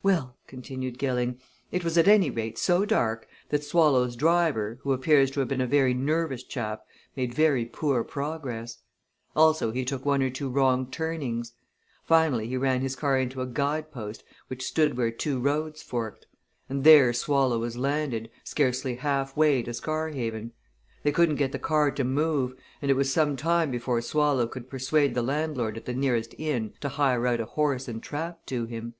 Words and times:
"Well," 0.00 0.36
continued 0.46 0.96
Gilling, 0.96 1.40
"it 1.72 1.82
was 1.82 1.98
at 1.98 2.06
any 2.06 2.30
rate 2.30 2.56
so 2.56 2.84
dark 2.84 3.26
that 3.48 3.64
Swallow's 3.64 4.14
driver, 4.14 4.78
who 4.82 4.92
appears 4.92 5.28
to 5.32 5.40
have 5.40 5.48
been 5.48 5.60
a 5.60 5.66
very 5.66 5.92
nervous 5.92 6.44
chap, 6.44 6.84
made 7.16 7.34
very 7.34 7.64
poor 7.64 8.04
progress. 8.04 8.78
Also 9.34 9.72
he 9.72 9.84
took 9.84 10.06
one 10.06 10.22
or 10.22 10.30
two 10.30 10.48
wrong 10.48 10.88
turnings. 10.88 11.54
Finally 12.04 12.46
he 12.46 12.56
ran 12.56 12.80
his 12.80 12.94
car 12.94 13.18
into 13.18 13.40
a 13.40 13.46
guide 13.48 13.90
post 13.90 14.22
which 14.46 14.62
stood 14.64 14.96
where 14.96 15.10
two 15.10 15.40
roads 15.40 15.82
forked 15.82 16.28
and 16.68 16.84
there 16.84 17.12
Swallow 17.12 17.58
was 17.58 17.76
landed, 17.76 18.30
scarcely 18.44 18.94
halfway 18.94 19.64
to 19.64 19.74
Scarhaven. 19.74 20.52
They 21.02 21.10
couldn't 21.10 21.34
get 21.42 21.50
the 21.50 21.58
car 21.58 21.90
to 21.90 22.04
move, 22.04 22.54
and 22.80 22.88
it 22.88 22.94
was 22.94 23.12
some 23.12 23.34
time 23.34 23.72
before 23.72 24.00
Swallow 24.00 24.46
could 24.46 24.70
persuade 24.70 25.16
the 25.16 25.22
landlord 25.22 25.76
at 25.76 25.86
the 25.86 25.92
nearest 25.92 26.36
inn 26.38 26.72
to 26.82 26.88
hire 26.88 27.26
out 27.26 27.40
a 27.40 27.46
horse 27.46 27.88
and 27.88 28.00
trap 28.00 28.46
to 28.46 28.66
him. 28.66 28.94